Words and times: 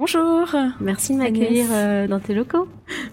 Bonjour. 0.00 0.48
Merci 0.80 1.12
de 1.12 1.18
m'accueillir 1.18 1.66
euh, 1.70 2.06
dans 2.08 2.20
tes 2.20 2.32
locaux. 2.32 2.66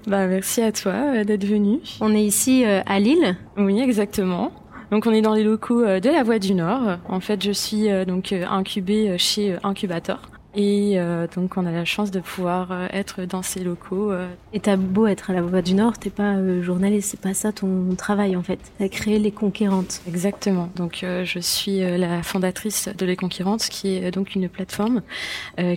Bah 0.08 0.26
merci 0.26 0.62
à 0.62 0.72
toi 0.72 0.94
euh, 0.94 1.26
d'être 1.26 1.44
venu. 1.44 1.82
On 2.00 2.16
est 2.16 2.24
ici 2.24 2.64
euh, 2.64 2.80
à 2.86 3.02
Lille. 3.02 3.36
Oui, 3.58 3.82
exactement. 3.82 4.54
Donc 4.90 5.06
on 5.06 5.12
est 5.12 5.22
dans 5.22 5.34
les 5.34 5.44
locaux 5.44 5.84
de 5.84 6.10
la 6.10 6.24
Voie 6.24 6.40
du 6.40 6.54
Nord. 6.54 7.00
En 7.10 7.20
fait, 7.20 7.44
je 7.44 7.52
suis 7.52 7.90
donc 8.06 8.32
incubée 8.32 9.18
chez 9.18 9.58
Incubator. 9.64 10.22
Et 10.60 10.94
euh, 10.96 11.28
donc 11.36 11.56
on 11.56 11.68
a 11.68 11.72
la 11.72 11.86
chance 11.86 12.10
de 12.10 12.20
pouvoir 12.20 12.72
euh, 12.72 12.88
être 12.92 13.26
dans 13.26 13.44
ces 13.44 13.60
locaux. 13.60 14.12
Euh. 14.12 14.28
Et 14.54 14.60
t'as 14.60 14.76
beau 14.76 15.06
être 15.06 15.30
à 15.30 15.34
la 15.34 15.44
Voix 15.44 15.62
du 15.62 15.76
Nord, 15.76 16.00
t'es 16.00 16.10
pas 16.10 16.36
journaliste, 16.64 17.12
c'est 17.12 17.20
pas 17.20 17.36
ça 17.36 17.52
ton 17.52 17.94
travail 17.96 18.36
en 18.36 18.42
fait. 18.42 18.60
T'as 18.80 18.90
créé 18.90 19.20
Les 19.20 19.32
Conquérantes. 19.32 20.02
Exactement. 20.08 20.70
Donc 20.76 21.06
je 21.06 21.40
suis 21.40 21.80
la 21.80 22.24
fondatrice 22.24 22.90
de 22.98 23.06
Les 23.06 23.16
Conquérantes, 23.16 23.68
qui 23.70 23.96
est 23.96 24.10
donc 24.10 24.34
une 24.34 24.50
plateforme 24.50 25.04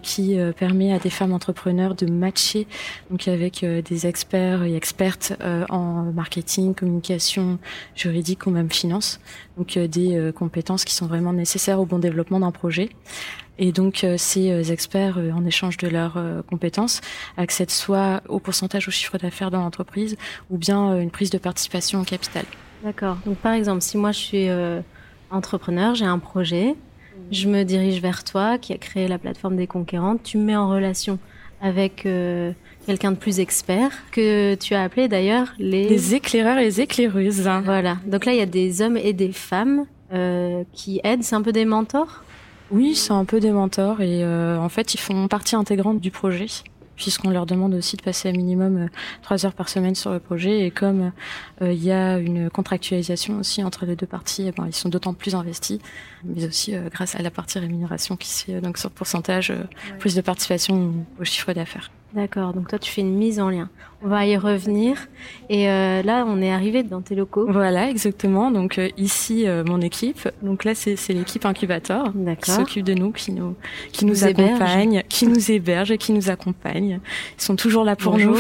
qui 0.02 0.38
permet 0.58 0.94
à 0.94 0.98
des 0.98 1.10
femmes 1.10 1.32
entrepreneurs 1.32 1.94
de 1.94 2.06
matcher 2.06 2.66
donc 3.10 3.28
avec 3.28 3.64
des 3.64 4.06
experts 4.06 4.62
et 4.62 4.74
expertes 4.74 5.34
en 5.68 6.04
marketing, 6.12 6.74
communication, 6.74 7.58
juridique 7.94 8.46
ou 8.46 8.50
même 8.50 8.70
finance. 8.70 9.20
Donc 9.60 9.76
des 9.76 10.32
compétences 10.34 10.86
qui 10.86 10.94
sont 10.94 11.06
vraiment 11.06 11.34
nécessaires 11.34 11.80
au 11.80 11.84
bon 11.84 11.98
développement 11.98 12.40
d'un 12.40 12.50
projet. 12.50 12.88
Et 13.60 13.72
donc 13.72 14.04
euh, 14.04 14.16
ces 14.16 14.50
euh, 14.50 14.72
experts, 14.72 15.18
euh, 15.18 15.30
en 15.32 15.44
échange 15.44 15.76
de 15.76 15.86
leurs 15.86 16.18
compétences, 16.48 17.02
accèdent 17.36 17.70
soit 17.70 18.22
au 18.28 18.40
pourcentage 18.40 18.88
au 18.88 18.90
chiffre 18.90 19.18
d'affaires 19.18 19.50
dans 19.50 19.60
l'entreprise 19.60 20.16
ou 20.48 20.56
bien 20.56 20.98
une 20.98 21.10
prise 21.10 21.30
de 21.30 21.38
participation 21.38 22.00
au 22.00 22.04
capital. 22.04 22.44
D'accord. 22.82 23.18
Donc 23.26 23.36
par 23.36 23.52
exemple, 23.52 23.82
si 23.82 23.98
moi 23.98 24.12
je 24.12 24.18
suis 24.18 24.48
entrepreneur, 25.30 25.94
j'ai 25.94 26.06
un 26.06 26.18
projet, 26.18 26.74
je 27.30 27.48
me 27.48 27.62
dirige 27.62 28.00
vers 28.00 28.24
toi 28.24 28.56
qui 28.56 28.72
a 28.72 28.78
créé 28.78 29.06
la 29.06 29.18
plateforme 29.18 29.56
des 29.56 29.66
conquérantes, 29.66 30.22
tu 30.22 30.38
me 30.38 30.44
mets 30.44 30.56
en 30.56 30.70
relation 30.70 31.18
avec 31.60 32.08
quelqu'un 32.86 33.12
de 33.12 33.16
plus 33.16 33.40
expert 33.40 33.90
que 34.10 34.54
tu 34.54 34.74
as 34.74 34.82
appelé 34.82 35.08
d'ailleurs 35.08 35.52
les... 35.58 35.88
les 35.88 36.14
éclaireurs 36.14 36.58
et 36.58 36.64
les 36.64 36.80
éclaireuses. 36.80 37.48
Voilà. 37.64 37.98
Donc 38.06 38.24
là, 38.24 38.32
il 38.32 38.38
y 38.38 38.42
a 38.42 38.46
des 38.46 38.82
hommes 38.82 38.96
et 38.96 39.12
des 39.12 39.32
femmes 39.32 39.86
qui 40.72 41.00
aident. 41.04 41.22
C'est 41.22 41.36
un 41.36 41.42
peu 41.42 41.52
des 41.52 41.64
mentors? 41.64 42.24
Oui, 42.72 42.94
c'est 42.94 43.12
un 43.12 43.24
peu 43.24 43.40
des 43.40 43.50
mentors 43.50 44.00
et 44.00 44.22
euh, 44.22 44.56
en 44.56 44.68
fait, 44.68 44.94
ils 44.94 45.00
font 45.00 45.26
partie 45.26 45.56
intégrante 45.56 46.00
du 46.00 46.12
projet 46.12 46.46
puisqu'on 46.94 47.30
leur 47.30 47.46
demande 47.46 47.74
aussi 47.74 47.96
de 47.96 48.02
passer 48.02 48.28
à 48.28 48.32
minimum 48.32 48.76
euh, 48.76 48.86
trois 49.22 49.44
heures 49.44 49.54
par 49.54 49.68
semaine 49.68 49.96
sur 49.96 50.12
le 50.12 50.20
projet 50.20 50.66
et 50.66 50.70
comme 50.70 51.10
euh, 51.62 51.72
il 51.72 51.82
y 51.82 51.90
a 51.90 52.18
une 52.18 52.48
contractualisation 52.48 53.40
aussi 53.40 53.64
entre 53.64 53.86
les 53.86 53.96
deux 53.96 54.06
parties, 54.06 54.44
eh 54.46 54.52
ben, 54.52 54.66
ils 54.68 54.74
sont 54.74 54.88
d'autant 54.88 55.14
plus 55.14 55.34
investis, 55.34 55.80
mais 56.24 56.46
aussi 56.46 56.74
grâce 56.92 57.16
à 57.16 57.22
la 57.22 57.32
partie 57.32 57.58
rémunération 57.58 58.16
qui 58.16 58.28
se 58.28 58.44
fait 58.44 58.60
donc 58.60 58.78
sur 58.78 58.90
pourcentage 58.90 59.52
plus 59.98 60.14
de 60.14 60.20
participation 60.20 60.92
au 61.18 61.24
chiffre 61.24 61.52
d'affaires. 61.52 61.90
D'accord, 62.12 62.52
donc 62.52 62.68
toi 62.68 62.78
tu 62.78 62.90
fais 62.90 63.02
une 63.02 63.14
mise 63.14 63.38
en 63.38 63.50
lien. 63.50 63.68
On 64.02 64.08
va 64.08 64.26
y 64.26 64.36
revenir. 64.36 64.96
Et 65.50 65.68
euh, 65.68 66.02
là, 66.02 66.24
on 66.26 66.40
est 66.40 66.50
arrivé 66.50 66.82
dans 66.82 67.02
tes 67.02 67.14
locaux. 67.14 67.46
Voilà, 67.48 67.90
exactement. 67.90 68.50
Donc 68.50 68.78
euh, 68.78 68.88
ici, 68.96 69.46
euh, 69.46 69.62
mon 69.64 69.80
équipe. 69.80 70.28
Donc 70.42 70.64
là, 70.64 70.74
c'est 70.74 70.96
l'équipe 71.10 71.44
incubateur 71.44 72.12
qui 72.42 72.50
s'occupe 72.50 72.84
de 72.84 72.94
nous, 72.94 73.12
qui 73.12 73.32
nous, 73.32 73.54
qui 73.92 74.06
nous, 74.06 74.24
accompagne, 74.24 75.02
qui 75.08 75.26
nous 75.26 75.50
héberge 75.50 75.90
et 75.90 75.98
qui 75.98 76.12
nous 76.12 76.30
accompagne. 76.30 77.00
Ils 77.38 77.42
sont 77.42 77.56
toujours 77.56 77.84
là 77.84 77.94
pour 77.94 78.16
nous. 78.18 78.36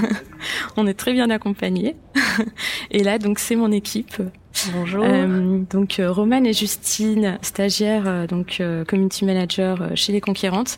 on 0.76 0.86
est 0.86 0.94
très 0.94 1.12
bien 1.12 1.30
accompagnés. 1.30 1.96
et 2.92 3.02
là, 3.02 3.18
donc 3.18 3.40
c'est 3.40 3.56
mon 3.56 3.72
équipe 3.72 4.22
Bonjour. 4.72 5.04
Euh, 5.04 5.60
donc 5.70 5.98
euh, 5.98 6.10
Romane 6.10 6.46
et 6.46 6.52
Justine, 6.52 7.38
stagiaires, 7.42 8.04
euh, 8.06 8.26
donc 8.26 8.62
community 8.88 9.24
manager 9.24 9.90
chez 9.94 10.12
les 10.12 10.20
Conquérantes, 10.20 10.76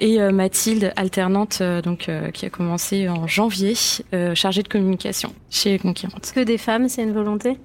et 0.00 0.18
Mathilde, 0.32 0.92
alternante, 0.96 1.62
donc 1.82 2.10
qui 2.32 2.46
a 2.46 2.50
commencé 2.50 3.08
en 3.08 3.26
janvier, 3.26 3.74
chargée 4.34 4.62
de 4.62 4.68
communication 4.68 5.32
chez 5.50 5.70
les 5.70 5.78
Conquérantes. 5.78 6.32
Que 6.34 6.40
des 6.40 6.58
femmes, 6.58 6.88
c'est 6.88 7.02
une 7.02 7.12
volonté? 7.12 7.58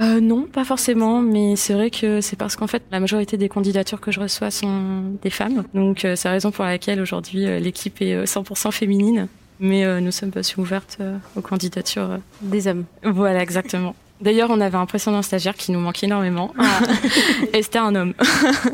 Euh, 0.00 0.20
non, 0.20 0.42
pas 0.42 0.64
forcément, 0.64 1.20
mais 1.20 1.56
c'est 1.56 1.72
vrai 1.72 1.90
que 1.90 2.20
c'est 2.20 2.36
parce 2.36 2.54
qu'en 2.54 2.68
fait 2.68 2.84
la 2.92 3.00
majorité 3.00 3.36
des 3.36 3.48
candidatures 3.48 4.00
que 4.00 4.12
je 4.12 4.20
reçois 4.20 4.52
sont 4.52 5.16
des 5.22 5.30
femmes, 5.30 5.64
donc 5.74 6.00
c'est 6.02 6.24
la 6.24 6.32
raison 6.32 6.52
pour 6.52 6.64
laquelle 6.64 7.00
aujourd'hui 7.00 7.46
l'équipe 7.60 8.00
est 8.00 8.24
100% 8.24 8.70
féminine, 8.70 9.26
mais 9.58 10.00
nous 10.00 10.12
sommes 10.12 10.30
pas 10.30 10.44
si 10.44 10.60
ouvertes 10.60 10.98
aux 11.34 11.40
candidatures 11.40 12.18
des 12.42 12.68
hommes. 12.68 12.84
Voilà, 13.02 13.42
exactement. 13.42 13.96
D'ailleurs, 14.20 14.50
on 14.50 14.60
avait 14.60 14.76
un 14.76 14.86
précédent 14.86 15.22
stagiaire 15.22 15.54
qui 15.54 15.70
nous 15.70 15.78
manquait 15.78 16.06
énormément. 16.06 16.52
Ah. 16.58 16.80
et 17.52 17.62
c'était 17.62 17.78
un 17.78 17.94
homme. 17.94 18.14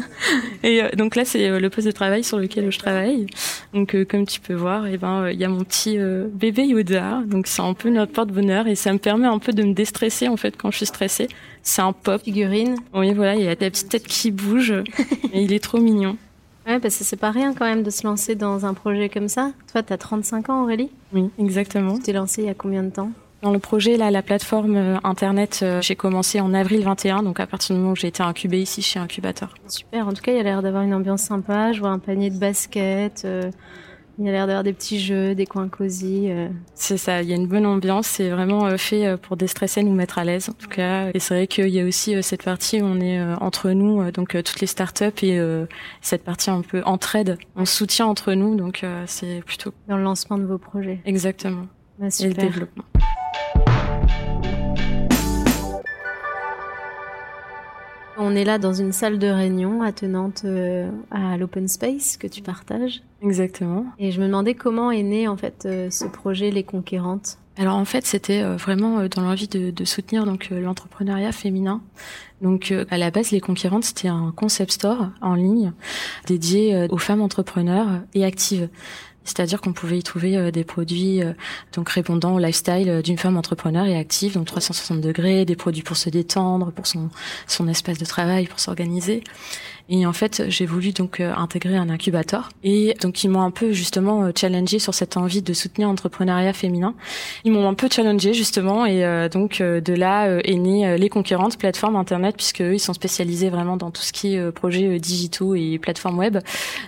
et 0.62 0.82
euh, 0.82 0.88
donc 0.96 1.16
là, 1.16 1.24
c'est 1.24 1.48
euh, 1.48 1.60
le 1.60 1.68
poste 1.68 1.86
de 1.86 1.92
travail 1.92 2.24
sur 2.24 2.38
lequel 2.38 2.72
je 2.72 2.78
travaille. 2.78 3.26
Donc, 3.74 3.94
euh, 3.94 4.04
comme 4.04 4.26
tu 4.26 4.40
peux 4.40 4.54
voir, 4.54 4.86
et 4.86 4.94
eh 4.94 4.96
ben, 4.96 5.28
il 5.28 5.38
y 5.38 5.44
a 5.44 5.48
mon 5.48 5.62
petit 5.64 5.98
bébé 6.32 6.64
Yoda. 6.66 7.22
Donc, 7.26 7.46
c'est 7.46 7.62
un 7.62 7.74
peu 7.74 7.90
notre 7.90 8.12
porte-bonheur 8.12 8.66
et 8.66 8.74
ça 8.74 8.92
me 8.92 8.98
permet 8.98 9.26
un 9.26 9.38
peu 9.38 9.52
de 9.52 9.62
me 9.62 9.74
déstresser 9.74 10.28
en 10.28 10.36
fait 10.36 10.56
quand 10.56 10.70
je 10.70 10.78
suis 10.78 10.86
stressée. 10.86 11.28
C'est 11.62 11.82
un 11.82 11.92
pop. 11.92 12.22
Figurine. 12.24 12.76
Oui, 12.94 13.12
voilà, 13.12 13.34
il 13.34 13.42
y 13.42 13.46
a 13.46 13.50
la 13.50 13.56
petite 13.56 13.88
tête 13.90 14.06
qui 14.06 14.30
bouge 14.30 14.72
et 15.32 15.42
il 15.42 15.52
est 15.52 15.62
trop 15.62 15.78
mignon. 15.78 16.16
Ouais, 16.66 16.78
parce 16.78 16.96
que 16.96 17.04
c'est 17.04 17.16
pas 17.16 17.30
rien 17.30 17.52
quand 17.52 17.66
même 17.66 17.82
de 17.82 17.90
se 17.90 18.06
lancer 18.06 18.34
dans 18.34 18.64
un 18.64 18.72
projet 18.72 19.10
comme 19.10 19.28
ça. 19.28 19.52
Toi, 19.70 19.82
tu 19.82 19.92
as 19.92 19.98
35 19.98 20.48
ans, 20.48 20.62
Aurélie? 20.62 20.90
Oui, 21.12 21.28
exactement. 21.38 21.96
Tu 21.96 22.04
t'es 22.04 22.12
lancée 22.14 22.42
il 22.42 22.46
y 22.46 22.50
a 22.50 22.54
combien 22.54 22.82
de 22.82 22.90
temps? 22.90 23.10
Dans 23.44 23.52
le 23.52 23.58
projet, 23.58 23.98
là, 23.98 24.10
la 24.10 24.22
plateforme 24.22 24.76
euh, 24.76 24.96
internet, 25.04 25.60
euh, 25.62 25.82
j'ai 25.82 25.96
commencé 25.96 26.40
en 26.40 26.54
avril 26.54 26.82
21, 26.82 27.22
donc 27.22 27.40
à 27.40 27.46
partir 27.46 27.76
du 27.76 27.80
moment 27.80 27.92
où 27.92 27.96
j'ai 27.96 28.08
été 28.08 28.22
incubée 28.22 28.60
ici 28.60 28.80
chez 28.80 28.98
Incubateur. 28.98 29.54
Super. 29.68 30.08
En 30.08 30.14
tout 30.14 30.22
cas, 30.22 30.32
il 30.32 30.38
y 30.38 30.40
a 30.40 30.42
l'air 30.42 30.62
d'avoir 30.62 30.82
une 30.82 30.94
ambiance 30.94 31.22
sympa. 31.22 31.72
Je 31.72 31.80
vois 31.80 31.90
un 31.90 31.98
panier 31.98 32.30
de 32.30 32.38
basket. 32.38 33.22
Euh, 33.26 33.50
il 34.18 34.24
y 34.24 34.28
a 34.30 34.32
l'air 34.32 34.46
d'avoir 34.46 34.64
des 34.64 34.72
petits 34.72 34.98
jeux, 34.98 35.34
des 35.34 35.44
coins 35.44 35.68
cosy. 35.68 36.30
C'est 36.76 36.96
ça, 36.96 37.20
il 37.20 37.28
y 37.28 37.32
a 37.32 37.36
une 37.36 37.48
bonne 37.48 37.66
ambiance. 37.66 38.06
C'est 38.06 38.30
vraiment 38.30 38.78
fait 38.78 39.16
pour 39.16 39.36
déstresser, 39.36 39.82
nous 39.82 39.92
mettre 39.92 40.18
à 40.18 40.24
l'aise 40.24 40.48
en 40.48 40.52
tout 40.52 40.68
cas. 40.68 41.10
Et 41.12 41.18
c'est 41.18 41.34
vrai 41.34 41.46
qu'il 41.48 41.70
y 41.70 41.80
a 41.80 41.84
aussi 41.84 42.22
cette 42.22 42.44
partie 42.44 42.80
où 42.80 42.84
on 42.84 43.00
est 43.00 43.20
entre 43.40 43.70
nous, 43.70 44.08
donc 44.12 44.28
toutes 44.28 44.60
les 44.60 44.68
startups 44.68 45.24
et 45.24 45.36
cette 46.00 46.22
partie 46.22 46.48
un 46.48 46.62
peu 46.62 46.80
entraide. 46.84 47.38
On 47.56 47.64
soutient 47.64 48.06
entre 48.06 48.34
nous, 48.34 48.54
donc 48.54 48.86
c'est 49.06 49.42
plutôt... 49.44 49.74
Dans 49.88 49.96
le 49.96 50.04
lancement 50.04 50.38
de 50.38 50.44
vos 50.44 50.58
projets. 50.58 51.00
Exactement. 51.06 51.66
Bah, 51.98 52.06
et 52.20 52.28
le 52.28 52.34
développement. 52.34 52.84
On 58.16 58.36
est 58.36 58.44
là 58.44 58.58
dans 58.58 58.72
une 58.72 58.92
salle 58.92 59.18
de 59.18 59.26
réunion 59.26 59.82
attenante 59.82 60.42
euh, 60.44 60.88
à 61.10 61.36
l'open 61.36 61.66
space 61.66 62.16
que 62.16 62.26
tu 62.26 62.42
partages. 62.42 63.02
Exactement. 63.22 63.86
Et 63.98 64.12
je 64.12 64.20
me 64.20 64.26
demandais 64.26 64.54
comment 64.54 64.90
est 64.90 65.02
né 65.02 65.26
en 65.26 65.36
fait 65.36 65.64
euh, 65.66 65.90
ce 65.90 66.04
projet 66.04 66.50
Les 66.50 66.62
Conquérantes. 66.62 67.38
Alors 67.56 67.76
en 67.76 67.84
fait, 67.84 68.06
c'était 68.06 68.42
euh, 68.42 68.56
vraiment 68.56 69.06
dans 69.08 69.22
l'envie 69.22 69.48
de, 69.48 69.70
de, 69.70 69.84
soutenir 69.84 70.26
donc 70.26 70.50
l'entrepreneuriat 70.50 71.32
féminin. 71.32 71.82
Donc 72.40 72.72
à 72.90 72.98
la 72.98 73.10
base, 73.10 73.30
Les 73.30 73.40
Conquérantes, 73.40 73.84
c'était 73.84 74.08
un 74.08 74.32
concept 74.36 74.72
store 74.72 75.08
en 75.20 75.34
ligne 75.34 75.72
dédié 76.26 76.86
aux 76.90 76.98
femmes 76.98 77.22
entrepreneurs 77.22 78.02
et 78.14 78.24
actives. 78.24 78.68
C'est-à-dire 79.24 79.60
qu'on 79.60 79.72
pouvait 79.72 79.98
y 79.98 80.02
trouver 80.02 80.36
euh, 80.36 80.50
des 80.50 80.64
produits 80.64 81.22
euh, 81.22 81.32
donc 81.72 81.88
répondant 81.88 82.34
au 82.34 82.38
lifestyle 82.38 82.88
euh, 82.88 83.02
d'une 83.02 83.18
femme 83.18 83.36
entrepreneur 83.36 83.86
et 83.86 83.96
active, 83.96 84.34
donc 84.34 84.46
360 84.46 85.00
degrés, 85.00 85.44
des 85.44 85.56
produits 85.56 85.82
pour 85.82 85.96
se 85.96 86.10
détendre, 86.10 86.72
pour 86.72 86.86
son 86.86 87.10
son 87.46 87.66
espace 87.68 87.98
de 87.98 88.04
travail, 88.04 88.46
pour 88.46 88.60
s'organiser. 88.60 89.24
Et 89.88 90.06
en 90.06 90.12
fait, 90.12 90.44
j'ai 90.48 90.66
voulu 90.66 90.92
donc 90.92 91.20
intégrer 91.20 91.76
un 91.76 91.90
incubateur. 91.90 92.48
Et 92.62 92.94
donc 93.02 93.22
ils 93.22 93.28
m'ont 93.28 93.42
un 93.42 93.50
peu 93.50 93.72
justement 93.72 94.30
challengé 94.34 94.78
sur 94.78 94.94
cette 94.94 95.16
envie 95.16 95.42
de 95.42 95.52
soutenir 95.52 95.88
l'entrepreneuriat 95.88 96.52
féminin. 96.52 96.94
Ils 97.44 97.52
m'ont 97.52 97.68
un 97.68 97.74
peu 97.74 97.88
challengé 97.90 98.32
justement 98.32 98.86
et 98.86 99.28
donc 99.30 99.60
de 99.60 99.92
là 99.94 100.28
est 100.42 100.54
né 100.54 100.96
les 100.96 101.08
conquérantes 101.08 101.58
plateformes 101.58 101.96
internet 101.96 102.34
puisque 102.36 102.62
eux, 102.62 102.74
ils 102.74 102.80
sont 102.80 102.94
spécialisés 102.94 103.50
vraiment 103.50 103.76
dans 103.76 103.90
tout 103.90 104.02
ce 104.02 104.12
qui 104.12 104.34
est 104.34 104.52
projets 104.52 104.98
digitaux 104.98 105.54
et 105.54 105.78
plateformes 105.78 106.18
web. 106.18 106.38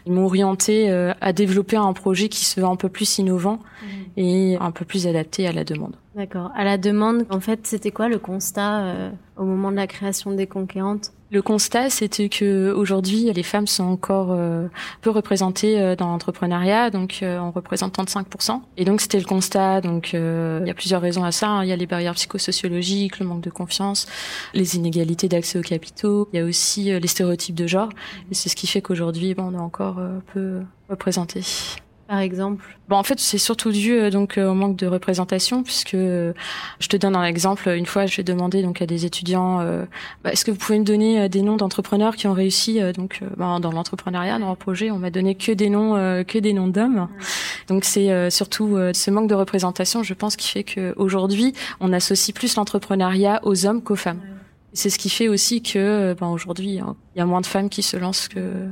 Ils 0.06 0.12
m'ont 0.12 0.25
orienté 0.25 0.90
à 1.20 1.32
développer 1.32 1.76
un 1.76 1.93
projet 1.93 2.28
qui 2.28 2.44
se 2.44 2.60
veut 2.60 2.66
un 2.66 2.76
peu 2.76 2.88
plus 2.88 3.19
innovant 3.19 3.58
mhm. 3.82 4.25
et 4.25 4.56
un 4.58 4.70
peu 4.70 4.84
plus 4.84 5.06
adapté 5.06 5.46
à 5.46 5.52
la 5.52 5.64
demande. 5.64 5.96
D'accord. 6.16 6.50
À 6.56 6.64
la 6.64 6.78
demande, 6.78 7.26
en 7.28 7.40
fait, 7.40 7.66
c'était 7.66 7.90
quoi 7.90 8.08
le 8.08 8.18
constat 8.18 8.84
euh, 8.84 9.10
au 9.36 9.44
moment 9.44 9.70
de 9.70 9.76
la 9.76 9.86
création 9.86 10.32
des 10.32 10.46
conquérantes 10.46 11.12
Le 11.30 11.42
constat, 11.42 11.90
c'était 11.90 12.30
que 12.30 12.72
aujourd'hui, 12.72 13.30
les 13.34 13.42
femmes 13.42 13.66
sont 13.66 13.84
encore 13.84 14.32
euh, 14.32 14.66
peu 15.02 15.10
représentées 15.10 15.78
euh, 15.78 15.94
dans 15.94 16.06
l'entrepreneuriat, 16.06 16.88
donc 16.88 17.22
on 17.22 17.50
représente 17.50 17.98
35%. 17.98 18.62
Et 18.78 18.86
donc 18.86 19.02
c'était 19.02 19.18
le 19.18 19.26
constat. 19.26 19.82
Donc 19.82 20.14
il 20.14 20.66
y 20.66 20.70
a 20.70 20.74
plusieurs 20.74 21.02
raisons 21.02 21.22
à 21.22 21.32
ça. 21.32 21.50
Hein. 21.50 21.64
Il 21.64 21.68
y 21.68 21.72
a 21.72 21.76
les 21.76 21.86
barrières 21.86 22.14
psychosociologiques, 22.14 23.19
le 23.19 23.26
manque 23.26 23.42
de 23.42 23.50
confiance, 23.50 24.06
les 24.54 24.76
inégalités 24.76 25.28
d'accès 25.28 25.58
aux 25.58 25.62
capitaux. 25.62 26.30
Il 26.32 26.38
y 26.38 26.42
a 26.42 26.46
aussi 26.46 26.98
les 26.98 27.08
stéréotypes 27.08 27.54
de 27.54 27.66
genre. 27.66 27.90
Et 28.30 28.34
c'est 28.34 28.48
ce 28.48 28.56
qui 28.56 28.66
fait 28.66 28.80
qu'aujourd'hui, 28.80 29.34
bon, 29.34 29.52
on 29.52 29.54
est 29.54 29.62
encore 29.62 30.00
peu 30.32 30.62
représentés 30.88 31.42
par 32.06 32.20
exemple 32.20 32.76
Bon, 32.88 32.97
en 32.97 33.03
fait, 33.03 33.19
c'est 33.19 33.38
surtout 33.38 33.73
dû 33.73 33.94
euh, 33.94 34.11
donc 34.11 34.38
euh, 34.38 34.49
au 34.49 34.55
manque 34.55 34.76
de 34.76 34.87
représentation, 34.87 35.64
puisque 35.64 35.94
euh, 35.94 36.32
je 36.79 36.87
te 36.87 36.97
donne 36.97 37.17
un 37.17 37.25
exemple. 37.25 37.69
Une 37.69 37.87
fois, 37.87 38.06
j'ai 38.06 38.23
demandé 38.23 38.62
donc 38.62 38.81
à 38.81 38.87
des 38.87 39.05
étudiants, 39.05 39.58
bah, 40.23 40.32
est-ce 40.32 40.44
que 40.44 40.53
vous 40.53 40.56
pouvez 40.56 40.79
me 40.79 40.85
donner 40.85 41.29
des 41.29 41.43
noms 41.43 41.56
d'entrepreneurs 41.56 42.14
qui 42.14 42.29
ont 42.29 42.32
réussi 42.32 42.81
donc 42.94 43.20
bah, 43.37 43.58
dans 43.61 43.73
l'entrepreneuriat, 43.73 44.38
dans 44.38 44.47
leur 44.47 44.56
projet 44.56 44.91
On 44.91 44.99
m'a 44.99 45.11
donné 45.11 45.35
que 45.35 45.53
des 45.53 45.69
noms, 45.69 45.94
que 46.25 46.38
des 46.38 46.53
noms 46.53 46.69
d'hommes. 46.69 47.08
Donc 47.69 47.85
c'est 47.85 48.31
surtout 48.31 48.79
ce 48.93 49.11
manque 49.11 49.29
de 49.29 49.35
représentation, 49.35 50.03
je 50.03 50.14
pense, 50.14 50.37
qui 50.37 50.49
fait 50.49 50.64
qu'aujourd'hui, 50.64 51.55
on 51.81 51.93
associe 51.93 52.35
plus 52.35 52.55
l'entrepreneuriat 52.56 53.41
aux 53.43 53.67
hommes 53.67 53.82
qu'aux 53.82 53.97
femmes. 53.97 54.20
C'est 54.73 54.91
ce 54.91 54.99
qui 54.99 55.08
fait 55.08 55.29
aussi 55.29 55.62
que, 55.62 56.14
ben, 56.14 56.29
aujourd'hui, 56.29 56.81
il 57.14 57.19
y 57.19 57.20
a 57.20 57.26
moins 57.26 57.41
de 57.41 57.47
femmes 57.47 57.69
qui 57.69 57.82
se 57.82 57.97
lancent 57.97 58.29
que. 58.29 58.69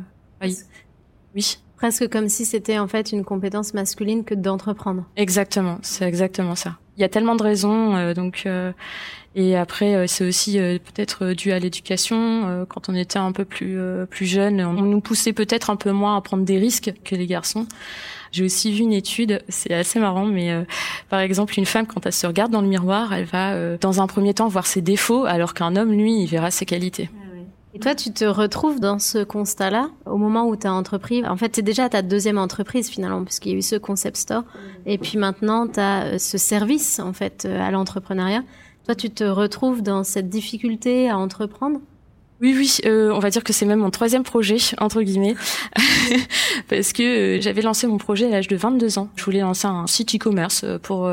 Oui. 1.34 1.58
Presque 1.76 2.08
comme 2.08 2.28
si 2.28 2.44
c'était 2.44 2.78
en 2.78 2.88
fait 2.88 3.12
une 3.12 3.24
compétence 3.24 3.74
masculine 3.74 4.24
que 4.24 4.34
d'entreprendre. 4.34 5.04
Exactement, 5.16 5.78
c'est 5.82 6.06
exactement 6.06 6.54
ça. 6.54 6.76
Il 6.96 7.00
y 7.00 7.04
a 7.04 7.08
tellement 7.08 7.34
de 7.34 7.42
raisons, 7.42 7.96
euh, 7.96 8.14
donc 8.14 8.44
euh, 8.46 8.72
et 9.34 9.56
après 9.56 9.96
euh, 9.96 10.06
c'est 10.06 10.24
aussi 10.24 10.58
peut-être 10.58 11.32
dû 11.32 11.50
à 11.50 11.58
l'éducation. 11.58 12.66
quand 12.68 12.88
on 12.88 12.94
était 12.94 13.18
un 13.18 13.32
peu 13.32 13.44
plus 13.44 13.78
plus 14.08 14.26
jeune, 14.26 14.60
on 14.60 14.82
nous 14.82 15.00
poussait 15.00 15.32
peut-être 15.32 15.70
un 15.70 15.76
peu 15.76 15.90
moins 15.90 16.16
à 16.16 16.20
prendre 16.20 16.44
des 16.44 16.58
risques 16.58 16.92
que 17.04 17.16
les 17.16 17.26
garçons. 17.26 17.66
J'ai 18.30 18.44
aussi 18.44 18.72
vu 18.72 18.82
une 18.82 18.92
étude, 18.92 19.42
c'est 19.48 19.72
assez 19.72 19.98
marrant, 19.98 20.26
mais 20.26 20.64
par 21.08 21.20
exemple 21.20 21.54
une 21.56 21.66
femme 21.66 21.86
quand 21.86 22.04
elle 22.06 22.12
se 22.12 22.26
regarde 22.26 22.52
dans 22.52 22.62
le 22.62 22.68
miroir, 22.68 23.12
elle 23.12 23.24
va 23.24 23.76
dans 23.78 24.00
un 24.00 24.06
premier 24.06 24.34
temps 24.34 24.48
voir 24.48 24.66
ses 24.66 24.80
défauts, 24.80 25.24
alors 25.24 25.54
qu'un 25.54 25.76
homme 25.76 25.92
lui, 25.92 26.22
il 26.22 26.26
verra 26.26 26.50
ses 26.50 26.66
qualités. 26.66 27.10
Et 27.74 27.80
toi, 27.80 27.96
tu 27.96 28.12
te 28.12 28.24
retrouves 28.24 28.78
dans 28.78 29.00
ce 29.00 29.24
constat-là 29.24 29.90
au 30.06 30.16
moment 30.16 30.46
où 30.46 30.54
tu 30.54 30.64
as 30.64 30.72
entrepris? 30.72 31.26
En 31.26 31.36
fait, 31.36 31.56
c'est 31.56 31.62
déjà 31.62 31.88
ta 31.88 32.02
deuxième 32.02 32.38
entreprise 32.38 32.88
finalement, 32.88 33.24
puisqu'il 33.24 33.50
y 33.50 33.54
a 33.56 33.58
eu 33.58 33.62
ce 33.62 33.74
concept 33.74 34.16
store. 34.16 34.44
Et 34.86 34.96
puis 34.96 35.18
maintenant, 35.18 35.66
tu 35.66 35.80
as 35.80 36.04
euh, 36.04 36.18
ce 36.18 36.38
service 36.38 37.00
en 37.00 37.12
fait 37.12 37.44
euh, 37.44 37.60
à 37.60 37.72
l'entrepreneuriat. 37.72 38.44
Toi, 38.84 38.94
tu 38.94 39.10
te 39.10 39.24
retrouves 39.24 39.82
dans 39.82 40.04
cette 40.04 40.28
difficulté 40.28 41.10
à 41.10 41.18
entreprendre? 41.18 41.80
Oui, 42.40 42.52
oui, 42.56 42.78
euh, 42.84 43.12
on 43.12 43.20
va 43.20 43.30
dire 43.30 43.44
que 43.44 43.52
c'est 43.52 43.64
même 43.64 43.78
mon 43.78 43.90
troisième 43.90 44.24
projet, 44.24 44.56
entre 44.78 45.02
guillemets, 45.02 45.36
parce 46.68 46.92
que 46.92 47.38
euh, 47.38 47.40
j'avais 47.40 47.62
lancé 47.62 47.86
mon 47.86 47.96
projet 47.96 48.26
à 48.26 48.30
l'âge 48.30 48.48
de 48.48 48.56
22 48.56 48.98
ans. 48.98 49.08
Je 49.14 49.24
voulais 49.24 49.40
lancer 49.40 49.68
un 49.68 49.86
site 49.86 50.16
e-commerce 50.16 50.62
euh, 50.64 50.78
pour 50.78 51.08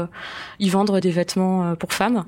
y 0.59 0.69
vendre 0.69 0.99
des 0.99 1.11
vêtements 1.11 1.75
pour 1.75 1.93
femmes. 1.93 2.25